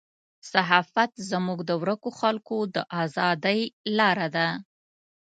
صحافت 0.51 1.11
زموږ 1.31 1.59
د 1.69 1.71
ورکو 1.81 2.09
خلکو 2.19 2.57
د 2.75 2.77
ازادۍ 3.03 3.61
لاره 3.97 4.27
ده. 4.35 4.47